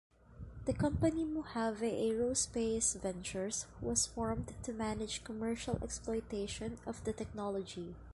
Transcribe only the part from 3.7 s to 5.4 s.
was formed to manage